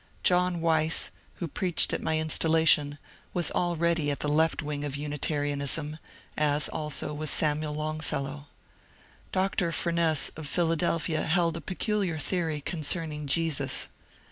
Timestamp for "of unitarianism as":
4.83-6.67